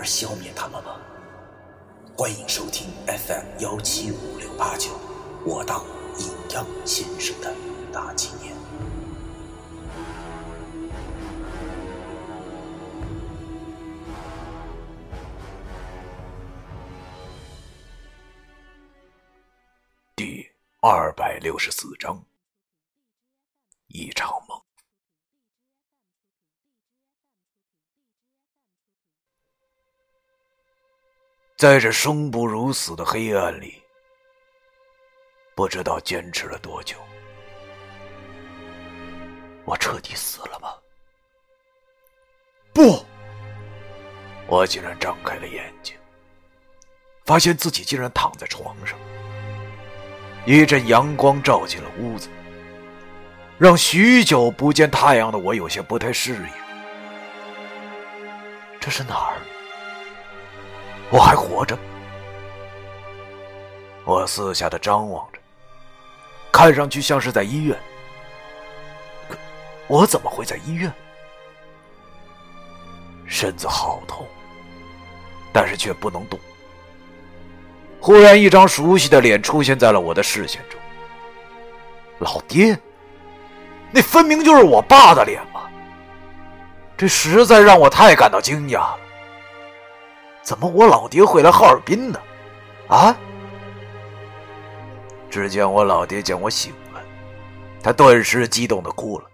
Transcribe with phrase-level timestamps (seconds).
[0.00, 0.98] 而消灭他们吗？
[2.16, 4.98] 欢迎收听 FM 幺七五六八九，
[5.44, 5.84] 我当
[6.18, 7.54] 阴阳先生的
[7.92, 8.56] 大纪念。
[20.16, 22.24] 第二百六十四章，
[23.88, 24.30] 一场
[31.60, 33.82] 在这生不如死的黑暗里，
[35.54, 36.96] 不知道坚持了多久，
[39.66, 40.72] 我彻底死了吗？
[42.72, 43.04] 不，
[44.46, 45.94] 我竟然张开了眼睛，
[47.26, 48.98] 发现自己竟然躺在床上。
[50.46, 52.30] 一阵阳光照进了屋子，
[53.58, 56.48] 让许久不见太阳的我有些不太适应。
[58.80, 59.36] 这是哪儿？
[61.10, 61.76] 我还活着。
[64.04, 65.38] 我四下的张望着，
[66.50, 67.78] 看上去像是在医院。
[69.28, 69.36] 可
[69.86, 70.92] 我怎么会在医院？
[73.26, 74.26] 身子好痛，
[75.52, 76.38] 但是却不能动。
[78.00, 80.80] 忽然，一张熟悉的脸出现在了我的视线中。
[82.18, 82.78] 老爹，
[83.90, 85.62] 那分明就是我爸的脸嘛！
[86.96, 88.98] 这实在让我太感到惊讶了。
[90.50, 92.20] 怎么我老爹会来哈尔滨呢？
[92.88, 93.16] 啊！
[95.30, 97.00] 只见我老爹见我醒了，
[97.80, 99.26] 他顿时激动的哭了，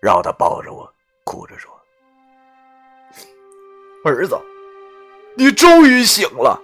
[0.00, 1.70] 让他抱着我，哭着说
[4.04, 4.36] ：“儿子，
[5.36, 6.60] 你终于醒了。”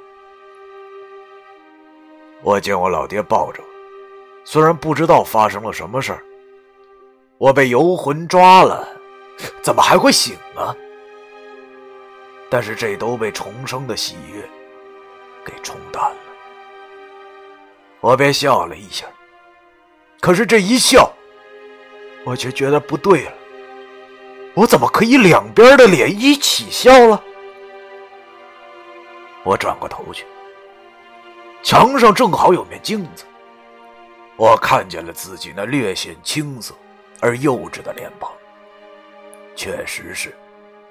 [2.43, 3.69] 我见我老爹抱着我，
[4.45, 6.25] 虽然不知道发生了什么事儿，
[7.39, 8.89] 我被游魂抓了，
[9.63, 10.77] 怎么还会醒呢？
[12.49, 14.41] 但是这都被重生的喜悦
[15.45, 16.17] 给冲淡了，
[18.01, 19.05] 我便笑了一下。
[20.21, 21.13] 可是这一笑，
[22.25, 23.33] 我却觉得不对了。
[24.55, 27.23] 我怎么可以两边的脸一起笑了？
[29.45, 30.25] 我转过头去，
[31.63, 33.25] 墙上正好有面镜子，
[34.37, 36.75] 我看见了自己那略显青涩
[37.21, 38.33] 而幼稚的脸庞，
[39.55, 40.35] 确实是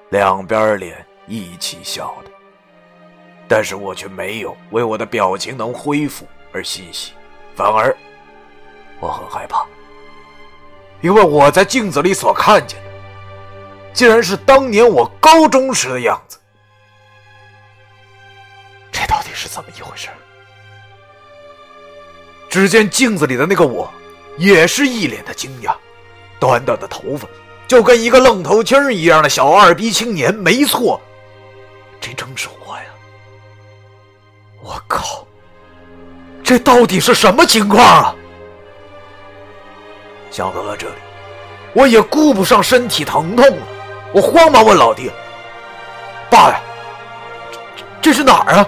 [0.10, 1.06] 两边脸。
[1.28, 2.32] 一起笑的，
[3.48, 7.14] 但是我却没有为我的表情能恢复而欣喜，
[7.56, 7.96] 反而
[9.00, 9.66] 我很害怕，
[11.02, 12.90] 因为我在镜子里所看见的，
[13.94, 16.38] 竟然是当年我高中时的样子。
[18.92, 20.10] 这到底是怎么一回事？
[22.50, 23.92] 只见镜子里的那个我，
[24.38, 25.76] 也是一脸的惊讶，
[26.40, 27.28] 短短的头发，
[27.68, 31.02] 就跟一个愣头青一样的小二逼青年，没错。
[32.06, 32.84] 这正是我呀！
[34.62, 35.26] 我靠，
[36.44, 38.16] 这到底是什么情况啊？
[40.30, 40.94] 想到了这里，
[41.74, 43.64] 我也顾不上身体疼痛了，
[44.14, 45.12] 我慌忙问老爹
[46.30, 46.62] ：“爸呀，
[47.82, 48.68] 这这是哪儿啊？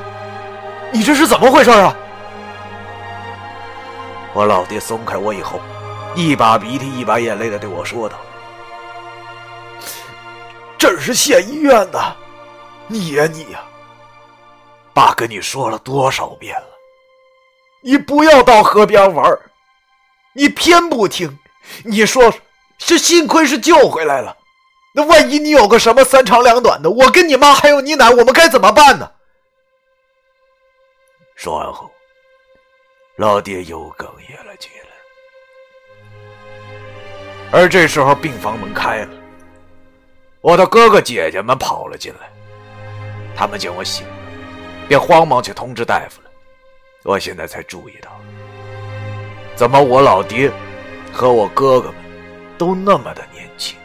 [0.92, 1.96] 你这是怎么回事啊？”
[4.34, 5.62] 我老爹松开我以后，
[6.16, 8.18] 一把鼻涕一把眼泪的对我说道
[10.75, 12.02] ：“这是县医院的。”
[12.88, 13.64] 你呀，你呀，
[14.94, 16.68] 爸跟你说了多少遍了，
[17.81, 19.38] 你不要到河边玩
[20.34, 21.38] 你偏不听。
[21.84, 22.34] 你说
[22.78, 24.38] 是幸亏是救回来了，
[24.94, 29.12] 那万一你有个什么三长两短的，我跟你妈还有你奶，我们该怎么办呢？
[31.36, 31.92] 说完后，
[33.18, 34.88] 老爹又哽咽了起来。
[37.51, 39.10] 而这时候，病房门开了，
[40.39, 42.30] 我的哥哥姐姐们跑了进来。
[43.38, 44.13] 他们见我醒了，
[44.88, 46.30] 便慌忙去通知大夫了。
[47.04, 48.10] 我现在才注意到，
[49.56, 50.51] 怎么我老爹
[51.13, 51.98] 和我哥哥们
[52.57, 53.78] 都那么的年轻，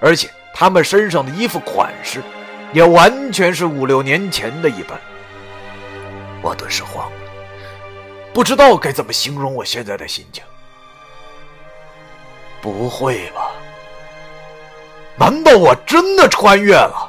[0.00, 2.22] 而且他们身上的衣服款式
[2.72, 4.98] 也完全是五六年前的一般。
[6.40, 7.18] 我顿时慌了，
[8.32, 10.42] 不知道该怎么形容我现在的心情。
[12.62, 13.50] 不会吧？
[15.18, 17.05] 难道我真的穿越了？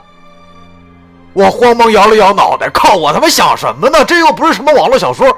[1.37, 2.95] 我慌忙摇了摇脑袋，靠！
[2.95, 4.03] 我他妈想什么呢？
[4.03, 5.37] 这又不是什么网络小说。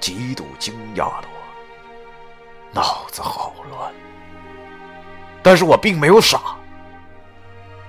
[0.00, 1.38] 极度惊讶的我，
[2.72, 3.92] 脑子好乱。
[5.40, 6.40] 但是我并没有傻。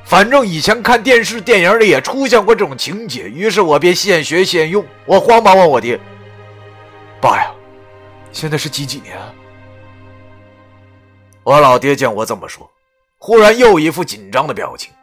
[0.05, 4.85] 反正以前看电视、电影里也出现过这种情节，于是我便现学现用。
[5.07, 5.99] 我慌忙问我爹
[7.19, 7.51] ：“爸呀，
[8.31, 9.17] 现在是几几年？”
[11.41, 12.69] 我老爹见我这么说，
[13.17, 14.93] 忽然又一副紧张的表情。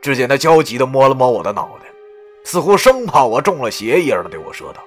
[0.00, 1.86] 只见他焦急地摸了摸我的脑袋，
[2.44, 4.82] 似乎生怕我中了邪一样的对我说道：“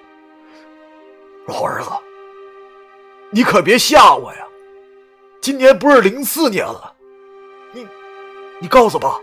[1.47, 1.89] 老儿子，
[3.29, 4.47] 你可别吓我呀！
[5.41, 6.93] 今年不是零四年了，
[7.71, 7.87] 你，
[8.59, 9.19] 你告诉爸。”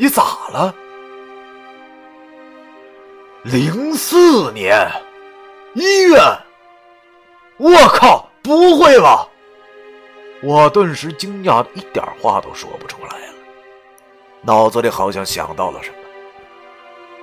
[0.00, 0.72] 你咋了？
[3.42, 4.88] 零四年，
[5.74, 6.20] 医院，
[7.56, 8.30] 我靠！
[8.40, 9.28] 不会吧？
[10.40, 13.34] 我顿时惊讶的一点话都说不出来了，
[14.42, 15.96] 脑子里好像想到了什么，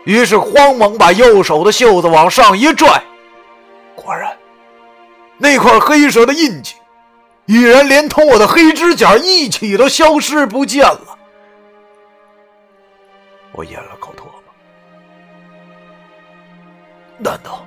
[0.03, 3.01] 于是慌忙把右手的袖子往上一拽，
[3.95, 4.37] 果然，
[5.37, 6.75] 那块黑蛇的印记，
[7.45, 11.17] 已然连同我的黑指甲一起都消失不见了。
[13.53, 14.31] 我咽了口唾沫，
[17.17, 17.65] 难道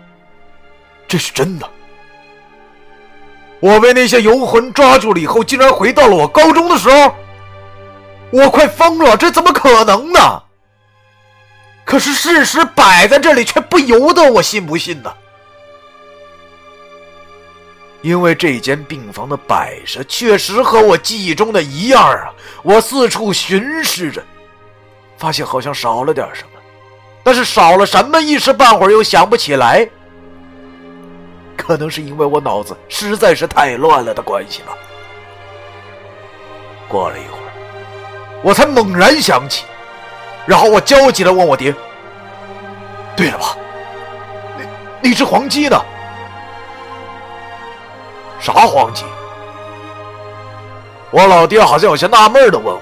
[1.09, 1.69] 这是真的？
[3.61, 7.15] 我被那些游魂抓住了以后，竟然回到了我高中的时候，
[8.31, 9.17] 我快疯了！
[9.17, 10.43] 这怎么可能呢？
[11.85, 15.13] 可是事实摆在这里，却不由得我信不信呢？
[18.03, 22.31] 因为这间病房的摆设确实和我记忆中的一样啊！
[22.63, 24.23] 我四处巡视着。
[25.17, 26.61] 发现好像少了点什么，
[27.25, 29.89] 但是少了什么一时半会儿又想不起来。
[31.57, 34.77] 可能是因为我脑子实在是太乱了的关系吧。
[36.87, 37.48] 过了一会儿，
[38.43, 39.65] 我才猛然想起，
[40.47, 41.75] 然后我焦急的问我爹
[43.17, 43.57] ：“对了吧？
[44.57, 44.65] 那
[45.03, 45.81] 那只黄鸡呢？
[48.41, 49.05] 啥黄鸡？”
[51.11, 52.81] 我老爹好像有些纳闷的问我。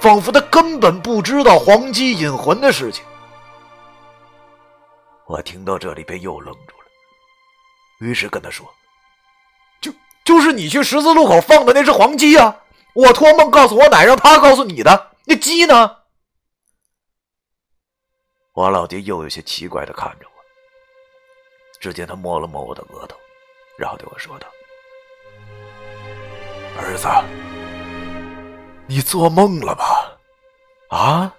[0.00, 3.04] 仿佛他根本不知道黄鸡引魂的事情。
[5.26, 6.86] 我听到这里便又愣住了，
[7.98, 8.64] 于是跟他说
[9.82, 9.92] ：“就
[10.24, 12.54] 就是你去十字路口放的那只黄鸡啊！
[12.94, 15.10] 我托梦告诉我奶，让他告诉你的。
[15.24, 15.96] 那鸡呢？”
[18.54, 20.32] 我老爹又有些奇怪的看着我。
[21.80, 23.16] 只见他摸了摸我的额头，
[23.78, 24.48] 然后对我说道
[26.76, 27.06] ：“儿子。”
[28.90, 30.18] 你做梦了吧？
[30.88, 31.32] 啊！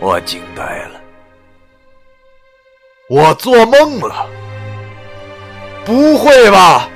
[0.00, 1.00] 我惊呆了。
[3.08, 4.26] 我做梦了？
[5.84, 6.88] 不会吧！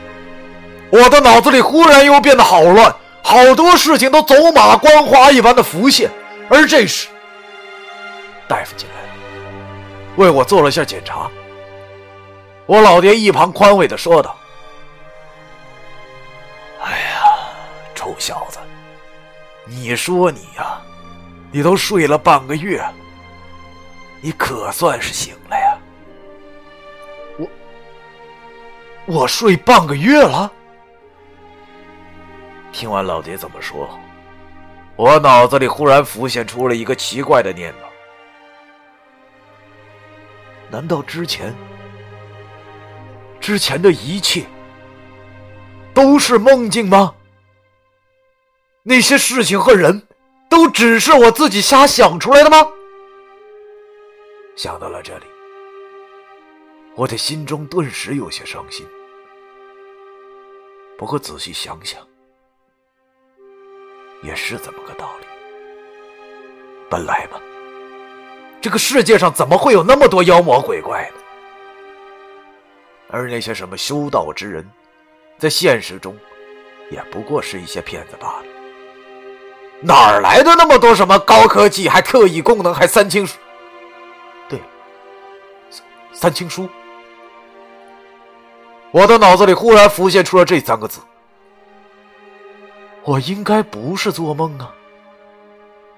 [0.90, 6.10] 我的脑子里忽然又变得好乱，好多事情都走马观花一般的浮现。
[6.48, 7.08] 而这时，
[8.46, 9.08] 大夫进来了，
[10.16, 11.28] 为我做了下检查。
[12.66, 14.36] 我老爹一旁宽慰的说道。
[16.82, 17.22] 哎呀
[17.94, 18.58] 臭小子，
[19.64, 20.80] 你说你呀，
[21.50, 22.94] 你都睡了半个月了，
[24.20, 25.78] 你可算是醒了呀！
[27.38, 27.48] 我
[29.06, 30.52] 我睡半个月了。
[32.76, 33.88] 听完老爹怎么说，
[34.96, 37.88] 我脑子里忽然浮现出了一个奇怪的念头：
[40.70, 41.54] 难道之前
[43.40, 44.44] 之前的一切
[45.94, 47.14] 都是梦境吗？
[48.82, 50.06] 那些事情和人
[50.50, 52.58] 都只是我自己瞎想出来的吗？
[54.54, 55.24] 想到了这里，
[56.94, 58.86] 我的心中顿时有些伤心。
[60.98, 62.06] 不过仔细想想，
[64.22, 65.26] 也是这么个道理。
[66.88, 67.40] 本来嘛，
[68.60, 71.22] 这个世界上怎么会有那么多妖魔鬼怪呢？
[73.10, 74.68] 而那些什么修道之人，
[75.38, 76.16] 在现实中
[76.90, 78.44] 也不过是一些骗子罢了。
[79.80, 83.36] 哪儿来的那么多什么高科技，还特异功能，还三清书？
[84.48, 84.60] 对，
[86.12, 86.68] 三清书。
[88.90, 91.00] 我的脑子里忽然浮现出了这三个字。
[93.06, 94.74] 我应该不是做梦啊，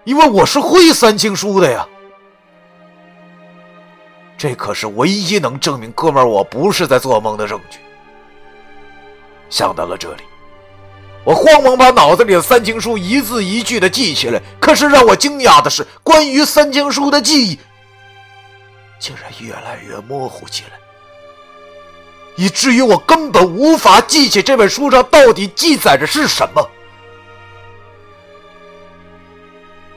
[0.05, 1.89] 因为我是会三清书的呀。
[4.37, 7.79] 这可是唯一能证明哥们儿我不是在做梦的证据。
[9.49, 10.23] 想到了这里。
[11.25, 17.59] 我慌忙把脑子里的三经书一字一句的记起来，可是让我惊讶的是，关于三经书的记忆
[18.99, 20.79] 竟然越来越模糊起来，
[22.37, 26.67] 以至于我根本无法记起这本书上到底记载着是什么。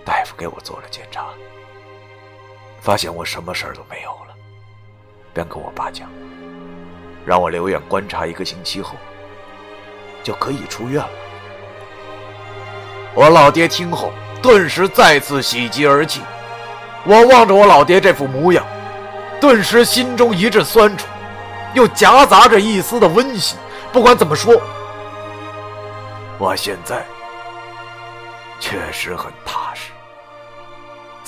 [0.05, 1.27] 大夫给我做了检查，
[2.81, 4.35] 发现我什么事儿都没有了，
[5.33, 6.09] 便跟我爸讲，
[7.25, 8.95] 让我留院观察一个星期后
[10.23, 11.09] 就可以出院了。
[13.13, 16.21] 我老爹听后顿时再次喜极而泣，
[17.05, 18.65] 我望着我老爹这副模样，
[19.39, 21.05] 顿时心中一阵酸楚，
[21.73, 23.57] 又夹杂着一丝的温馨。
[23.91, 24.59] 不管怎么说，
[26.39, 27.05] 我现在
[28.59, 29.70] 确实很踏实，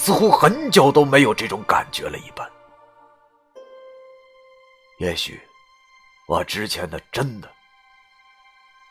[0.04, 2.46] 似乎很久都没有这种感觉了一般。
[4.98, 5.42] 也许
[6.28, 7.50] 我之前的真的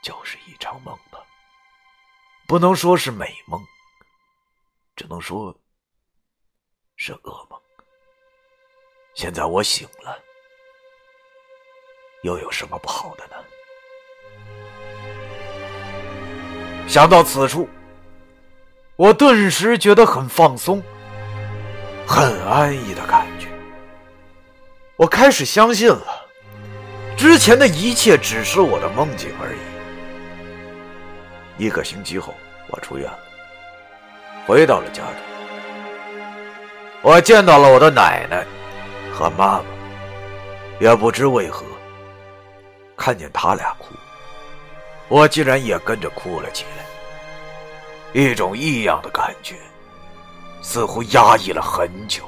[0.02, 1.22] 就是一场梦吧，
[2.48, 3.62] 不能说是美梦，
[4.96, 5.54] 只能说
[6.96, 7.60] 是噩梦。
[9.12, 10.18] 现在我醒了，
[12.22, 13.34] 又有什么不好的呢？
[16.88, 17.68] 想到此处，
[18.96, 20.82] 我顿时觉得很放松、
[22.06, 23.48] 很安逸的感觉。
[24.96, 26.06] 我开始相信了，
[27.16, 29.58] 之前的一切只是我的梦境而已。
[31.64, 32.34] 一个星期后，
[32.68, 33.18] 我出院了，
[34.46, 35.14] 回到了家中。
[37.02, 38.44] 我见到了我的奶奶
[39.12, 39.64] 和妈妈，
[40.78, 41.64] 也不知为何，
[42.96, 43.94] 看见他俩哭。
[45.08, 46.84] 我竟然也跟着哭了起来，
[48.20, 49.56] 一种异样的感觉，
[50.62, 52.22] 似乎压抑了很久，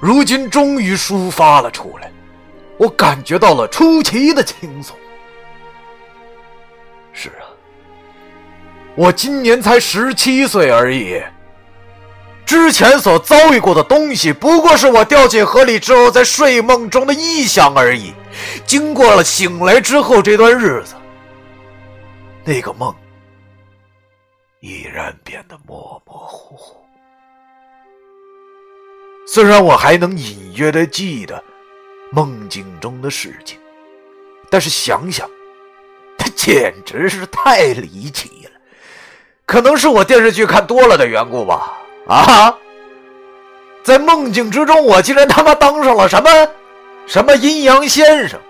[0.00, 2.10] 如今终于抒发了出来。
[2.76, 4.96] 我感觉到了出奇的轻松。
[7.12, 7.50] 是啊，
[8.94, 11.20] 我今年才十七岁而已，
[12.46, 18.12] 之前所遭遇过的东西，不过是我掉进河里之后在睡梦中的臆想而已。
[18.64, 20.94] 经过了醒来之后这段日子。
[22.44, 22.94] 那个梦
[24.60, 26.76] 依然变得模模糊糊，
[29.30, 31.44] 虽然我还能隐约的记得
[32.10, 33.58] 梦境中的事情，
[34.48, 35.28] 但是想想，
[36.16, 38.50] 它简直是太离奇了。
[39.44, 41.78] 可能是我电视剧看多了的缘故吧。
[42.06, 42.56] 啊，
[43.82, 46.48] 在梦境之中，我竟然他妈当上了什么
[47.06, 48.40] 什么阴阳先生。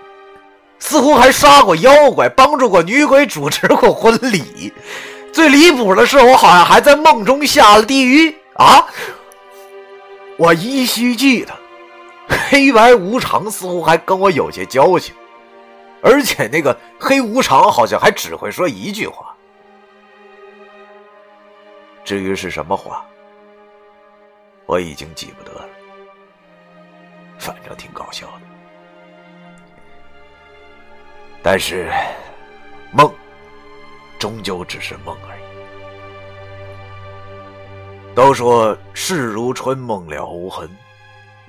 [0.79, 4.71] 似乎还杀过妖怪，帮助过女鬼，主持过婚礼。
[5.33, 8.87] 最离谱的是，我好像还在梦中下了地狱啊！
[10.39, 11.53] 我依稀记得，
[12.49, 15.13] 黑白无常似乎还跟我有些交情，
[16.01, 19.35] 而且那个黑无常好像还只会说一句话。
[22.05, 23.05] 至于是什么话，
[24.65, 25.67] 我已经记不得了。
[27.37, 28.41] 反正挺搞笑的。
[31.43, 31.91] 但是，
[32.91, 33.13] 梦
[34.17, 35.38] 终究只是梦而已。
[38.19, 40.69] 都说事如春梦了无痕，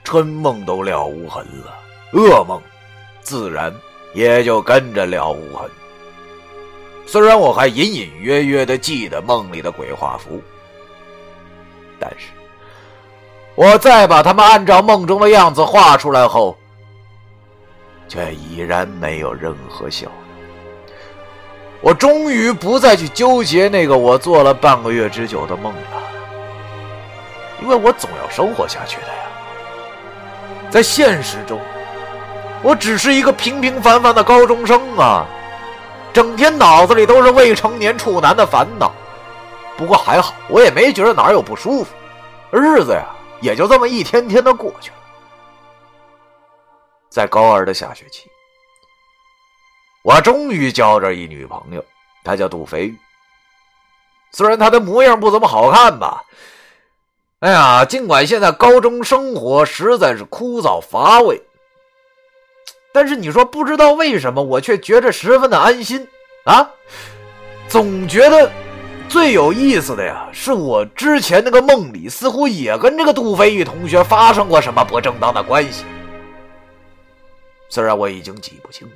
[0.04, 1.74] 春梦都了无痕了，
[2.12, 2.62] 噩梦
[3.20, 3.74] 自然
[4.14, 5.68] 也就跟着了无痕。
[7.06, 10.40] 虽然我还隐隐约约的记得梦里的鬼画符，
[11.98, 12.28] 但是
[13.56, 16.56] 我再把他们按照梦中的样子画出来后。
[18.06, 20.14] 却已然没有任何效果。
[21.80, 26.02] 我终于不再去纠结那个我做了半个月之久的梦了，
[27.60, 29.24] 因为我总要生活下去的呀。
[30.70, 31.60] 在现实中，
[32.62, 35.26] 我只是一个平平凡凡的高中生啊，
[36.12, 38.92] 整天脑子里都是未成年处男的烦恼。
[39.76, 41.94] 不过还好，我也没觉得哪有不舒服，
[42.52, 43.06] 日子呀
[43.40, 44.96] 也就这么一天天的过去了。
[47.08, 48.30] 在高二的下学期，
[50.02, 51.84] 我终于交着一女朋友，
[52.22, 52.98] 她叫杜飞玉。
[54.32, 56.22] 虽然她的模样不怎么好看吧，
[57.40, 61.40] 哎呀，尽管现在高中生活实在是枯燥乏味，
[62.92, 66.06] 但是你说不知道为什么，我却觉着十分的安心
[66.44, 66.70] 啊！
[67.66, 68.50] 总觉得
[69.09, 75.87] 最有意思的呀，是我之前那个梦里，似乎也跟这个杜飞玉同学发生过什么不正当的关系。
[77.70, 78.92] 虽然我已经记不清了，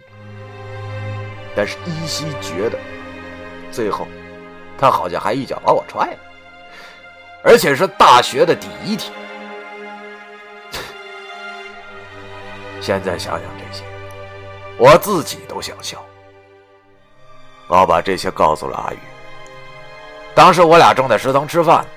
[1.56, 2.78] 但是依稀觉得，
[3.70, 4.06] 最后
[4.76, 6.18] 他好像还一脚把我踹了，
[7.44, 9.12] 而且是大学的第一天。
[12.80, 13.84] 现在想想这些，
[14.78, 16.04] 我自己都想笑。
[17.68, 18.98] 我把这些告诉了阿宇。
[20.34, 21.88] 当时我俩正在食堂吃饭呢，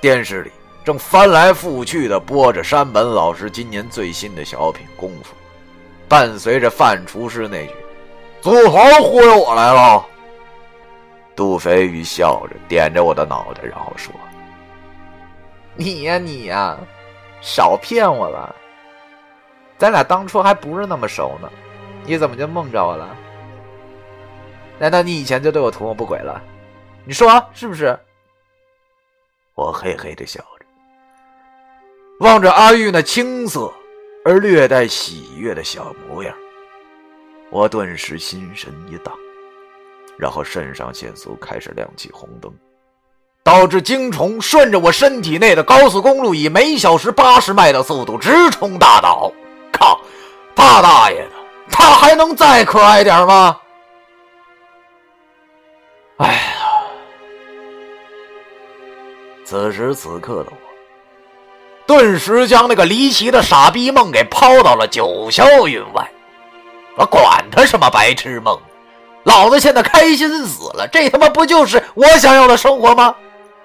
[0.00, 0.52] 电视里
[0.84, 5.34] 正翻来覆去的播着山本老师今年最新的小品《功夫》。
[6.08, 7.74] 伴随着范厨师那句
[8.42, 10.06] “祖豪忽悠我来了”，
[11.34, 14.12] 杜飞宇笑着点着我的脑袋，然后说
[15.76, 16.78] ：“你呀你呀，
[17.40, 18.54] 少骗我了。
[19.78, 21.50] 咱俩当初还不是那么熟呢，
[22.04, 23.16] 你怎么就梦着我了？
[24.78, 26.40] 难道你以前就对我图谋不轨了？
[27.04, 27.98] 你说是不是？
[29.54, 30.66] 我嘿嘿的笑着，
[32.20, 33.72] 望着阿玉那青涩
[34.24, 36.34] 而略带喜悦的小模样，
[37.50, 39.12] 我顿时心神一荡，
[40.16, 42.54] 然后肾上腺素开始亮起红灯，
[43.44, 49.32] 导致精虫顺着我身体内的高速公路以每小时八十迈的速度直冲大岛。
[49.72, 50.00] 靠，
[50.54, 51.32] 大大爷的，
[51.70, 53.58] 他还能再可爱点吗？
[56.18, 56.40] 哎呀，
[59.44, 60.56] 此时此刻的我，
[61.84, 66.08] 顿时将那个离奇的傻逼梦给抛到了九霄云外。
[66.96, 68.56] 我管他什么白痴梦，
[69.24, 70.86] 老子现在开心死了！
[70.92, 73.16] 这他妈不就是我想要的生活吗？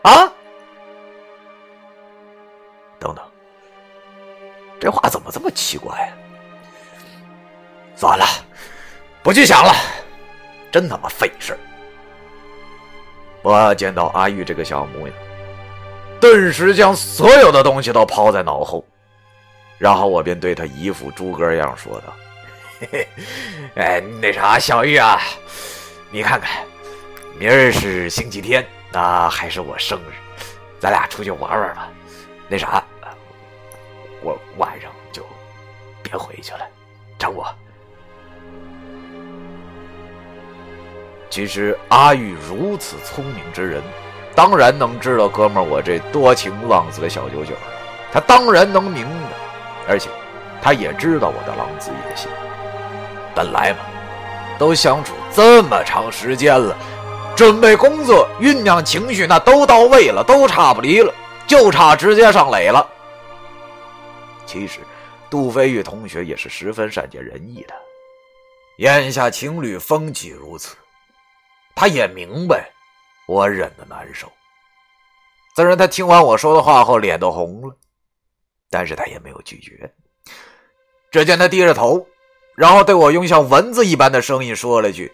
[0.04, 0.32] 啊！
[3.00, 3.24] 等等，
[4.80, 6.10] 这话怎么这么奇怪啊？
[7.96, 8.26] 算了，
[9.24, 9.74] 不去想了，
[10.72, 11.58] 真他妈费事。
[13.42, 15.16] 我见到阿玉这个小模样，
[16.20, 18.84] 顿时将所有的东西都抛在脑后，
[19.78, 22.14] 然后我便对他一副猪哥样说道
[22.82, 23.08] ：“嘿嘿，
[23.76, 25.22] 哎，那啥，小玉啊，
[26.10, 26.64] 你看看，
[27.40, 30.14] 明儿是星期天，那还是我生日，
[30.80, 31.90] 咱俩出去玩玩吧。
[32.48, 32.84] 那啥，
[34.22, 35.22] 我晚上就
[36.02, 36.62] 别回去了，
[37.20, 37.46] 找我。”
[41.30, 43.84] 其实阿玉如此聪明之人，
[44.34, 47.54] 当然能知道哥们我这多情浪子的小九九。
[48.14, 49.32] 他当然能明白，
[49.90, 50.10] 而且
[50.62, 52.32] 他也知道我的狼子野心。
[53.36, 53.80] 本来嘛，
[54.58, 56.76] 都相处这么长时间了，
[57.38, 61.14] 准备工作、酝酿情绪，那都到位了，都差不离了，
[61.46, 62.90] 就差直接上垒了。
[64.48, 64.80] 其实，
[65.30, 67.76] 杜飞玉同学也是十分善解人意的。
[68.80, 70.76] 眼下情侣风气如此。
[71.76, 72.68] 他也明白
[73.28, 74.28] 我忍的难受，
[75.56, 77.78] 虽然他听完我说的话后脸都红了，
[78.72, 79.94] 但是他也没有拒绝。
[81.12, 82.04] 只见他低着头，
[82.56, 85.12] 然后对我用像蚊子一般的声音说了句：“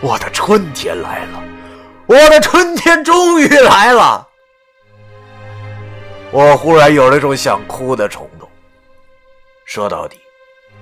[0.00, 1.42] 我的春天来了，
[2.06, 4.26] 我的春天终于来了。”
[6.30, 8.48] 我忽然有了种想哭的冲动。
[9.64, 10.18] 说到底，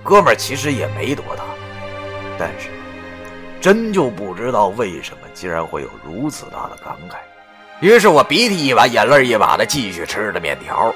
[0.02, 1.44] 哥们儿其实也没多大。
[2.38, 2.68] 但是，
[3.60, 7.14] 真就不知道为什么竟然会有如此大的感慨。
[7.80, 10.94] 于是我鼻涕一把眼泪一把的继续吃着面条，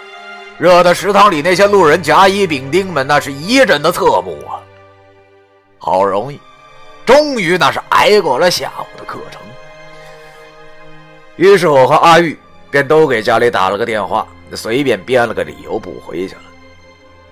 [0.58, 4.60] 热的食堂里那些路人甲乙丙丁们那是一阵的侧目啊。
[5.78, 6.40] 好容易，
[7.10, 9.40] 终于那是挨过了下午的课程。
[11.34, 12.38] 于是我和阿玉
[12.70, 16.42] 便都给家里打了个电话，随便编了个理由不回去了。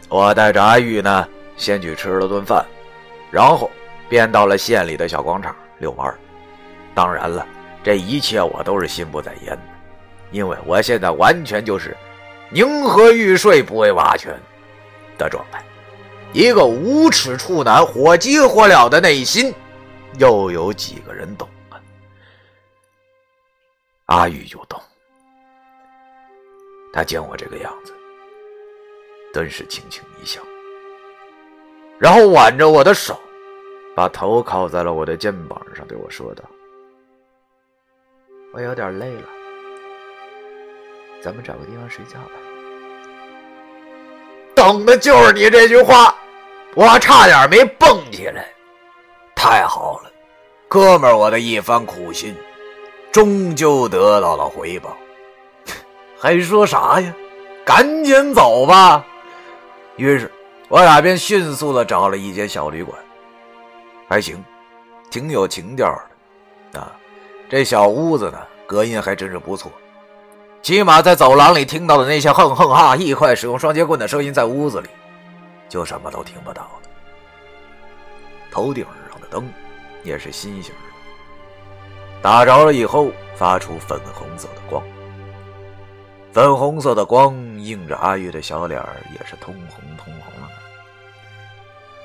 [0.08, 2.66] 我带着阿玉呢，先去吃了顿饭，
[3.30, 3.70] 然后。
[4.08, 6.14] 便到了县里的小广场遛弯
[6.94, 7.46] 当然了，
[7.84, 9.62] 这一切我都是心不在焉的，
[10.30, 11.94] 因为我现在完全就是
[12.48, 14.32] 宁和玉睡不为瓦全
[15.18, 15.62] 的状态。
[16.32, 19.54] 一个无耻处男，火急火燎的内心，
[20.18, 21.80] 又有几个人懂啊？
[24.06, 24.80] 阿玉就懂，
[26.92, 27.92] 他见我这个样子，
[29.32, 30.40] 顿时轻轻一笑，
[31.98, 33.18] 然后挽着我的手。
[33.94, 36.44] 把头靠在了我的肩膀上，对我说道
[38.54, 39.28] ：“我有点累了，
[41.20, 42.30] 咱们找个地方睡觉吧。”
[44.54, 46.16] 等的就是你这句话，
[46.76, 48.48] 我差点没蹦起来。
[49.38, 50.10] 太好了，
[50.66, 52.36] 哥们儿，我的一番苦心，
[53.12, 54.96] 终究得到了回报。
[56.18, 57.14] 还说啥呀？
[57.64, 59.04] 赶紧走吧！
[59.96, 60.28] 于是，
[60.68, 62.98] 我俩便迅速的找了一间小旅馆。
[64.08, 64.44] 还行，
[65.08, 65.86] 挺有情调
[66.72, 66.90] 的，啊，
[67.48, 69.70] 这小屋子呢，隔音还真是不错，
[70.62, 74.88] 起码在走廊里听到的那些哼哼哈一块使用双截棍的声音，在屋子里
[75.68, 76.70] 就什么都听不到了。
[78.50, 78.84] 头顶
[79.30, 79.48] 灯
[80.04, 84.82] 也是新型的，打着了以后发出粉红色的光，
[86.32, 88.82] 粉红色的光映着阿玉的小脸
[89.18, 90.48] 也是通红通红的。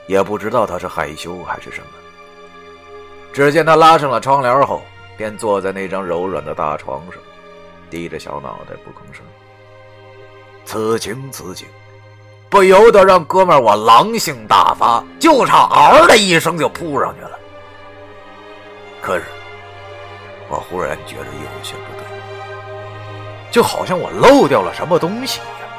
[0.07, 1.87] 也不知道他是害羞还是什么。
[3.31, 4.81] 只见他拉上了窗帘后，
[5.17, 7.21] 便坐在那张柔软的大床上，
[7.89, 9.25] 低着小脑袋不吭声。
[10.65, 11.67] 此情此景，
[12.53, 17.31] 不由得让哥们我狼性大发，就差嗷的一声就扑上去了。
[19.01, 19.23] 可是，
[20.47, 22.05] 我忽然觉得有些不对。
[23.49, 25.69] 就好像我漏掉了什么东西一样。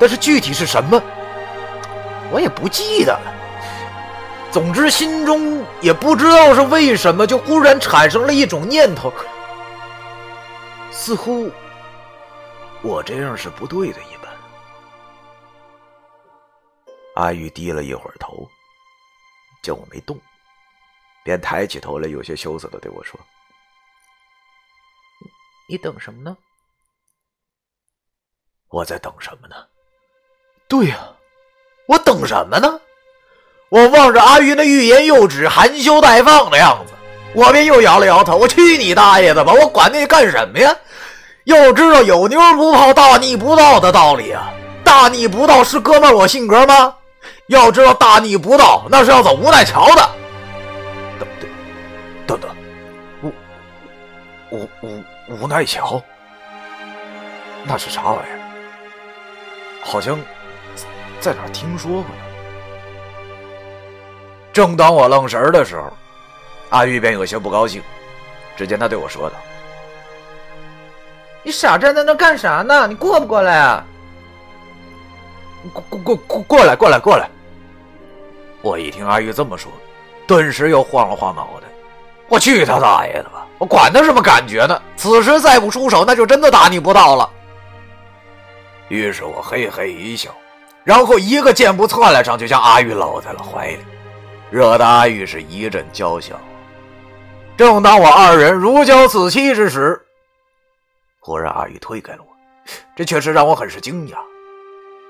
[0.00, 1.00] 但是具体是什么，
[2.32, 3.32] 我也不记得了。
[4.50, 9.12] 总之，心中也不知道是为什么，就忽然产生了一种念头，
[10.90, 11.48] 似乎
[12.82, 14.00] 我这样是不对的
[17.18, 18.48] 阿玉低了一会儿头，
[19.60, 20.16] 见我没动，
[21.24, 23.18] 便抬起头来，有些羞涩的对我说
[25.68, 26.36] ：“你等什么呢？”
[28.70, 29.56] 我在等什么呢？
[30.68, 30.96] 对呀，
[31.88, 32.80] 我等什么呢？
[33.68, 36.92] 我望着阿玉那欲言又止、含羞待放的样子，
[37.34, 38.36] 我便又摇了摇头。
[38.36, 39.52] 我去你大爷的吧！
[39.52, 40.72] 我管那干什么呀？
[41.46, 44.54] 要知道有妞不泡大逆不道的道理啊！
[44.84, 46.94] 大逆不道是哥们我性格吗？
[47.48, 50.10] 要知道大逆不道那是要走无奈桥的。
[51.18, 51.50] 等等
[52.26, 52.56] 等等，
[53.22, 53.32] 无
[54.50, 56.00] 无无无奈桥，
[57.64, 58.38] 那是啥玩意儿？
[59.82, 60.20] 好像
[61.20, 62.22] 在哪听说过呢。
[64.52, 65.90] 正当我愣神的时候，
[66.68, 67.82] 阿玉便有些不高兴。
[68.58, 69.36] 只见他对我说道
[71.42, 72.86] ：“你傻站在那干啥呢？
[72.86, 73.82] 你过不过来啊？
[75.72, 77.30] 过过过过过来过来过来！”
[78.62, 79.70] 我一听阿玉这么说，
[80.26, 81.68] 顿时又晃了晃脑袋。
[82.28, 83.46] 我去他大爷的吧！
[83.56, 84.82] 我管他什么感觉呢？
[84.96, 87.30] 此时再不出手，那就真的大逆不道了。
[88.88, 90.30] 于是我嘿嘿一笑，
[90.84, 93.78] 然后一个箭步窜了上去，将阿玉搂在了怀里。
[94.50, 96.38] 惹得阿玉是一阵娇笑。
[97.56, 100.00] 正当我二人如胶似漆之时，
[101.20, 102.36] 忽然阿玉推开了我，
[102.94, 104.16] 这确实让我很是惊讶。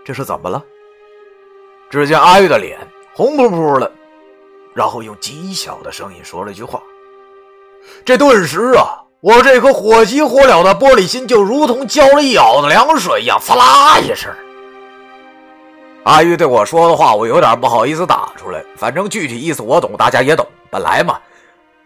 [0.04, 0.62] 这是怎么了？
[1.90, 2.78] 只见阿玉的脸
[3.18, 3.90] 红扑扑的，
[4.76, 6.81] 然后用极小的声音说了一句话。
[8.04, 14.33] 这顿时啊，我这颗火急火燎的玻璃心就如同浇了一舀子凉水一样，呲啦一声。
[16.04, 18.64] 阿玉对我说的话，我有点不好意思打出来。
[18.76, 20.46] 反正具体意思我懂，大家也懂。
[20.70, 21.18] 本来嘛，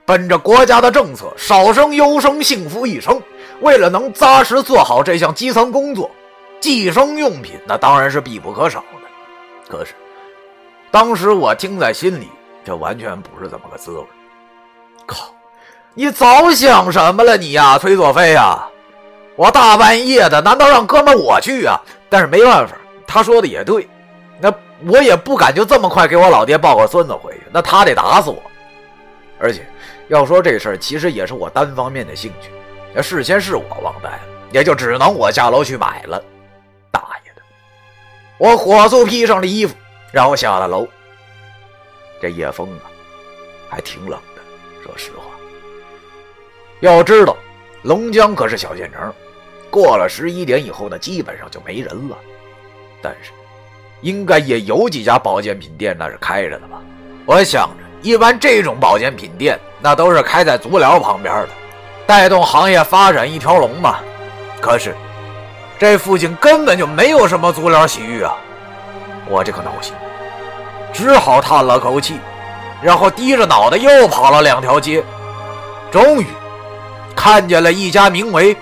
[0.04, 3.18] 本着国家的政策，少生优生，幸福一生。
[3.62, 6.10] 为了能扎实做好这项基层工作，
[6.60, 9.08] 计生用品那当然是必不可少的。
[9.66, 9.94] 可是，
[10.92, 12.28] 当时我听在心里，
[12.62, 14.04] 这完全不是这么个滋味。
[15.06, 15.34] 靠，
[15.94, 18.62] 你早想什么了你呀，崔佐飞呀？
[19.34, 21.80] 我大半夜的，难道让哥们我去啊？
[22.10, 22.76] 但是没办法，
[23.06, 23.88] 他说的也对。
[24.38, 24.52] 那
[24.86, 28.42] 我也不敢就这么快给我老爹抱个孙子回去，那他得打死我。
[29.38, 29.66] 而且
[30.08, 32.50] 要说这事儿，其实也是我单方面的兴趣。
[32.92, 34.20] 那事先是我忘带了，
[34.52, 36.22] 也就只能我下楼去买了。
[36.90, 37.40] 大爷的！
[38.36, 39.74] 我火速披上了衣服，
[40.12, 40.86] 然后下了楼。
[42.20, 42.86] 这夜风啊，
[43.68, 44.42] 还挺冷的。
[44.84, 45.24] 说实话，
[46.80, 47.36] 要知道
[47.82, 49.12] 龙江可是小县城，
[49.70, 52.16] 过了十一点以后呢，基本上就没人了。
[53.02, 53.32] 但是。
[54.02, 56.82] 应该也有几家保健品店那是开着的吧？
[57.24, 61.48] 我想着，一般这种保健品店那都是开在足疗旁边的，
[62.04, 64.00] 带动行业发展一条龙嘛。
[64.60, 64.92] 可是
[65.78, 68.34] 这附近根本就没有什么足疗洗浴啊！
[69.32, 69.94] 我这个闹心，
[70.92, 72.20] 只好叹了口气，
[72.82, 75.02] 然后低着脑袋又跑了两条街，
[75.90, 76.26] 终于
[77.16, 78.54] 看见了一家名为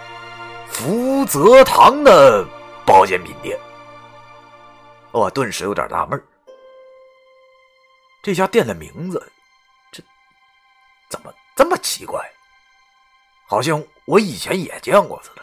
[0.72, 2.42] “福泽堂”的
[2.86, 3.54] 保健品店。
[5.10, 6.18] 我顿时有点纳闷
[8.22, 9.30] 这家店的名字，
[9.92, 10.02] 这
[11.10, 12.18] 怎么这么奇怪？
[13.46, 15.42] 好像我以前也见过似的。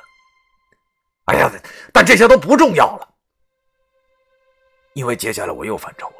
[1.26, 1.52] 哎呀，
[1.94, 3.08] 但这些都不重要了，
[4.96, 6.14] 因为接下来我又犯愁了。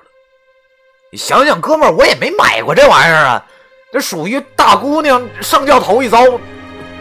[1.10, 3.46] 你想想，哥们儿，我也没买过这玩意儿啊，
[3.90, 6.20] 这属于大姑娘上轿头一遭，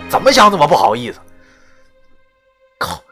[0.08, 1.18] 怎么想怎么不好意思。
[2.78, 3.02] 靠，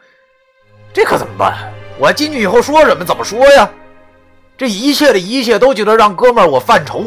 [0.93, 1.73] 这可怎么办？
[1.99, 3.03] 我进去以后说什么？
[3.03, 3.69] 怎么说呀？
[4.57, 7.03] 这一切的一切都觉得让哥们儿我犯愁。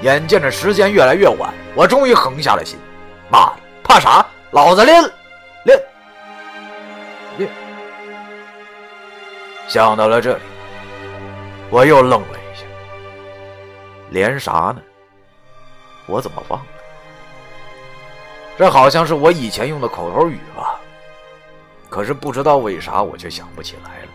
[0.00, 2.78] 眼见着时间越来越晚，我终于横下了心。
[3.28, 4.26] 妈的，怕啥？
[4.52, 5.12] 老子练练
[9.68, 10.40] 想到了这里，
[11.68, 12.64] 我又愣了一下。
[14.08, 14.80] 连啥呢？
[16.06, 16.66] 我怎么忘了？
[18.56, 20.80] 这好像是我以前用的口头语吧。
[21.90, 24.08] 可是不知道为啥，我却想不起来了。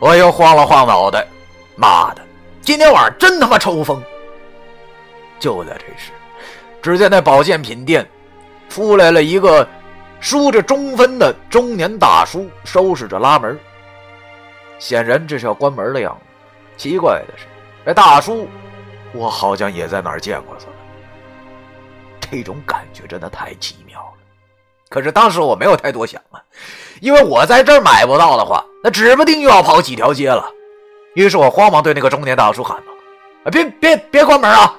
[0.00, 1.24] 我又晃了晃脑袋，
[1.76, 2.22] 妈的，
[2.60, 4.02] 今天晚上真他妈抽风！
[5.38, 6.10] 就在这时，
[6.82, 8.04] 只见那保健品店
[8.68, 9.66] 出来了一个
[10.18, 13.56] 梳着中分的中年大叔，收拾着拉门。
[14.78, 16.26] 显然这是要关门的样子。
[16.76, 17.46] 奇怪的是，
[17.84, 18.48] 这大叔
[19.12, 20.72] 我好像也在哪儿见过似的。
[22.20, 24.12] 这种感觉真的太奇妙了。
[24.88, 26.40] 可是当时我没有太多想啊，
[27.00, 30.50] 因为我在这儿买不到的话，那指不定又要跑几条街了。
[31.14, 32.92] 于是我慌忙对那个中年大叔喊道
[33.44, 34.78] ：“啊，别别别关门啊！”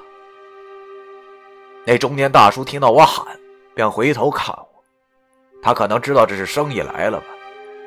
[1.86, 3.26] 那中年大叔听到我喊，
[3.74, 4.84] 便回头看我。
[5.62, 7.26] 他可能知道这是生意来了吧，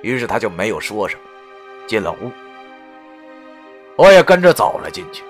[0.02, 1.22] 于是他就没有说什么，
[1.86, 2.30] 进了屋。
[3.96, 5.22] 我也跟着走了进去。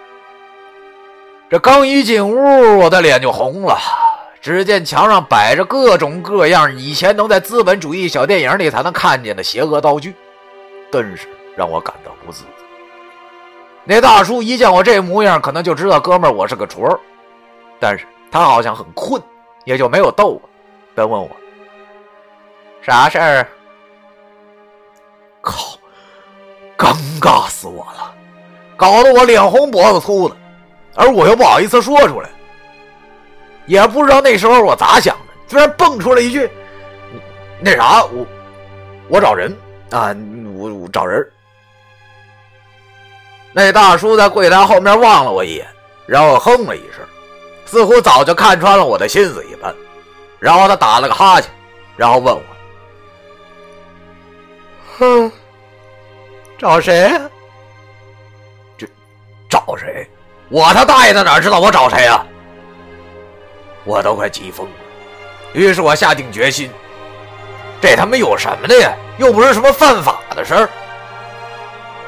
[1.51, 3.79] 这刚一进屋，我的脸就红了。
[4.41, 10.15] 只见墙上摆着各种各样以前能在资本主义小电影里才能看见的邪恶道具，
[10.91, 12.51] 顿时让我感到不自在。
[13.85, 16.99] 那大叔一见我这模样，可能就知道哥们儿我是个雏儿，
[17.79, 19.23] 但是他好像很困，
[19.65, 20.43] 也就没有逗我，
[20.95, 21.31] 便问我
[22.81, 23.47] 啥事儿。
[25.41, 25.77] 靠，
[26.83, 28.13] 尴尬死我了，
[28.77, 30.37] 搞得我脸红脖子粗的，
[30.97, 32.29] 而我又不好意思说出来。
[33.67, 36.51] 也不知道那时候我咋想的，居然蹦出了一句
[37.63, 38.27] ：“那啥，我
[39.09, 39.57] 我找人
[39.93, 40.13] 啊，
[40.57, 41.25] 我我找人。”
[43.55, 45.65] 那大叔在柜台后面望了我一眼，
[46.07, 47.07] 然后哼了一声，
[47.65, 49.73] 似乎早就看穿了我的心思一般。
[50.41, 51.49] 然后他打了个哈欠，
[51.97, 52.43] 然后问我
[54.99, 55.33] ：“哼，
[56.63, 57.21] 找谁呀？
[58.79, 58.87] 这
[59.51, 60.09] 找谁？
[60.49, 62.25] 我他大爷的哪知道我找谁呀？”
[63.85, 64.73] 我都快急疯了，
[65.55, 66.71] 于是我下定决心，
[67.81, 68.93] 这他妈有什么的呀？
[69.19, 70.69] 又不是什么犯法的事儿。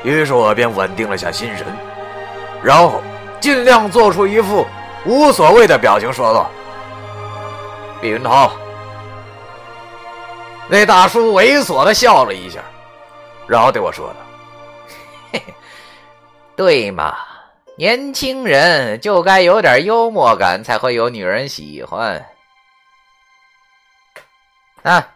[0.04, 1.66] 于是我便稳定了下心神，
[2.62, 3.02] 然后
[3.40, 4.64] 尽量做出一副
[5.04, 6.48] 无所谓的表情，说道
[8.02, 8.52] ：“李云涛。”
[10.70, 12.60] 那大叔猥琐的笑了一下，
[13.48, 14.16] 然后对我说道
[16.56, 17.16] ：“对嘛。”
[17.76, 22.24] 年轻人就该有点幽默感，才会有女人喜欢。
[24.84, 25.08] 啊，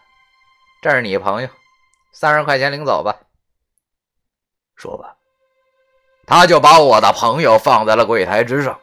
[0.83, 1.49] 这是你朋友，
[2.13, 3.15] 三十块钱领走吧。
[4.75, 5.15] 说吧，
[6.27, 8.77] 他就把我的朋友放在了柜台之上。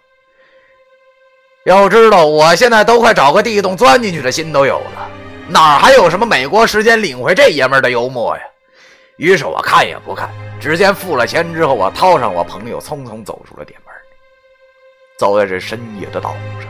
[1.66, 5.12] 要知道，我现在都快找个地洞钻进去的心都有了，
[5.50, 8.44] 哪还有什么美国时间领回这爷们的幽默呀？
[9.18, 10.30] 于是我看也不看。
[10.60, 13.94] 只见付了钱之后，我掏上我朋友，匆匆走出了店门。
[15.18, 16.70] 走在这深夜的道路上，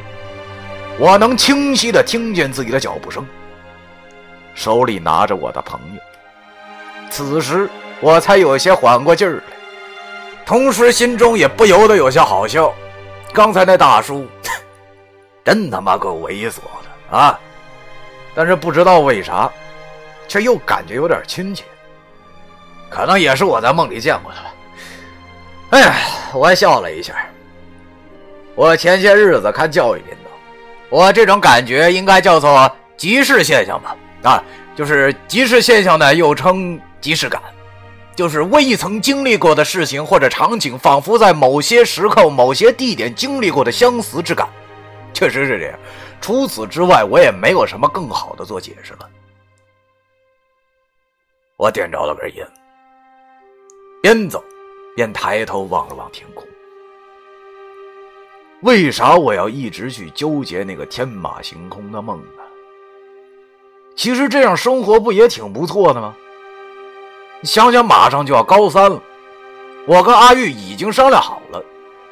[0.99, 3.25] 我能清晰的听见自己的脚步声，
[4.53, 6.01] 手里拿着我的朋友。
[7.09, 7.69] 此时
[8.01, 9.43] 我才有些缓过劲儿来，
[10.45, 12.73] 同时心中也不由得有些好笑。
[13.33, 14.27] 刚才那大叔
[15.43, 17.39] 真他妈够猥琐的啊！
[18.33, 19.49] 但是不知道为啥，
[20.27, 21.63] 却又感觉有点亲切。
[22.95, 24.53] 可能也是我在梦里见过他吧。
[25.71, 25.95] 哎呀，
[26.33, 27.13] 我笑了一下。
[28.55, 30.31] 我前些日子看教育频道，
[30.89, 33.97] 我这种感觉应该叫做即视现象吧？
[34.23, 34.41] 啊，
[34.77, 37.41] 就是即视现象呢，又称即视感，
[38.15, 44.47] 就是未曾经历过的事情或者场景，仿佛在某些时刻、某些地点经历过的相似之感。
[45.13, 45.77] 确实是这样。
[46.21, 49.09] 除此之外，我也没有什么更好的做解释了。
[51.57, 52.47] 我点着了根烟。
[54.05, 54.43] 边走
[54.95, 56.47] 边抬头望了望天空。
[58.61, 62.43] 为啥我要一直去纠结那个天马行空的梦呢？
[63.95, 66.15] 其实这样生活不也挺不错的吗？
[67.41, 69.01] 你想想，马上就要高三了，
[69.87, 71.59] 我跟阿玉已经商量好了，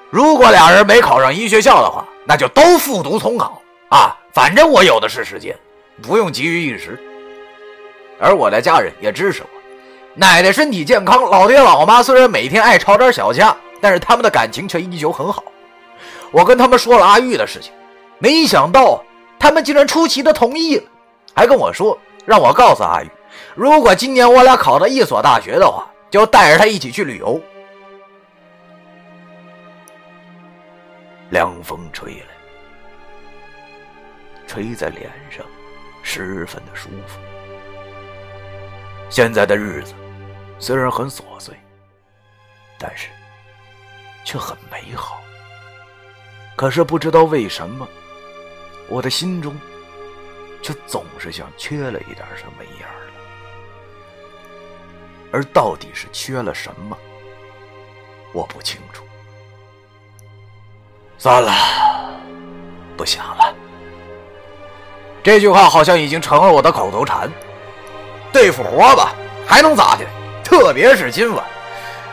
[0.10, 4.18] 如果俩人没考上医学校的话，那就都复读重考啊！
[4.34, 5.56] 反正我有的是时间，
[6.02, 7.00] 不用急于一时。
[8.20, 9.53] 而我的家人也支持我。
[10.16, 15.44] 奶奶身体健康，老爹老妈虽然每天爱吵点小架，但是他们的感情却依旧很好。
[16.32, 17.74] 我跟他们说了阿玉的事情，
[18.20, 19.04] 没想到
[19.40, 20.84] 他们竟然出奇的同意了，
[21.36, 23.10] 还跟我说让我告诉阿玉，
[23.56, 27.42] 如果今年我俩考到一所大学的话，就带着他一起去旅游。
[31.32, 32.28] 凉风吹来，
[34.46, 35.44] 吹在脸上，
[36.04, 37.18] 十分的舒服。
[39.10, 39.96] 现在的日子。
[40.64, 41.54] 虽然很琐碎，
[42.80, 43.10] 但是
[44.24, 45.22] 却很美好。
[46.56, 47.86] 可是不知道为什么，
[48.88, 49.60] 我的心中
[50.62, 53.12] 却总是像缺了一点什么一样的。
[55.34, 56.98] 而到底是缺了什么，
[58.32, 59.04] 我不清楚。
[61.18, 61.52] 算了，
[62.96, 63.54] 不想了。
[65.22, 67.30] 这句话好像已经成了我的口头禅。
[68.32, 69.14] 对付活吧，
[69.46, 70.06] 还能咋的？
[70.44, 71.44] 特别是今晚，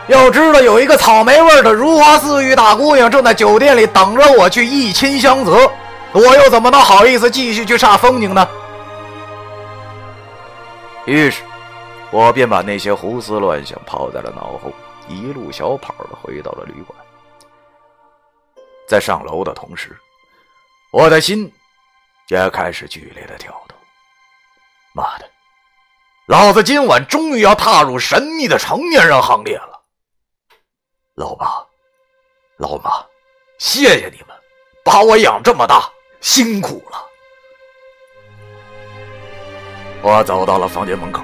[0.07, 5.71] 要知道有一个草莓味的如花似玉大姑娘正在酒店里等着我去一亲相泽，
[6.13, 8.47] 我又怎么能好意思继续去煞风景呢？
[11.05, 11.41] 于是，
[12.11, 14.71] 我便把那些胡思乱想抛在了脑后，
[15.07, 16.97] 一路小跑的回到了旅馆。
[18.87, 19.97] 在上楼的同时，
[20.91, 21.51] 我的心
[22.27, 23.77] 也开始剧烈的跳动。
[24.93, 25.25] 妈的，
[26.27, 29.81] 老子今晚终于要踏入神秘的成年人行列了！
[31.15, 31.65] 老爸，
[32.57, 33.05] 老妈，
[33.57, 34.27] 谢谢你们
[34.83, 35.89] 把我养这么大，
[36.21, 37.05] 辛苦了。
[40.03, 41.23] 我走到了房间门口，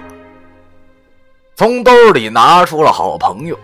[1.56, 3.58] 从兜里拿出了好朋友，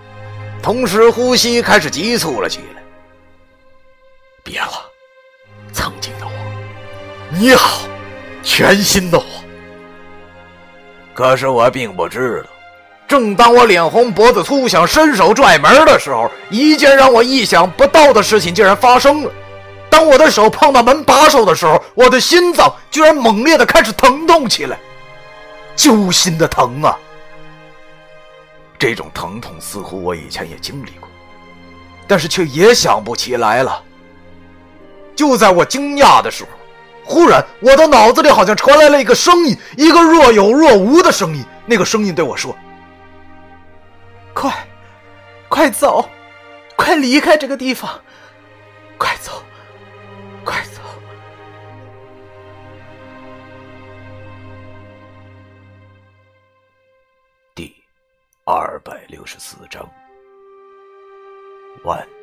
[0.61, 2.83] 同时呼吸开始急促了起来。
[4.43, 4.89] 别了，
[5.73, 6.31] 曾经的我，
[7.31, 7.81] 你好，
[8.43, 9.42] 全新的我。
[11.13, 12.49] 可是我并不知道，
[13.07, 19.31] 正当我脸红脖子粗想伸手拽门的时候，一件让我意想不到的事情竟然发生了。
[19.89, 24.79] 当我的手碰到门把手的时候，我的心脏居然猛烈的开始疼痛起来。
[25.75, 26.97] 揪心的疼啊！
[28.79, 31.07] 这种疼痛似乎我以前也经历过，
[32.07, 33.81] 但是却也想不起来了。
[35.15, 36.49] 就在我惊讶的时候，
[37.05, 41.43] 忽然我的脑子里好像传来了一个声音，一个若有若无的声音。
[41.65, 42.55] 那个声音对我说
[44.33, 44.51] ：“快，
[45.47, 46.09] 快走，
[46.75, 48.01] 快离开这个地方，
[48.97, 49.43] 快走，
[50.43, 50.81] 快走。”
[57.55, 57.73] 第
[58.45, 59.87] 二百六十四章，
[61.83, 62.22] 完。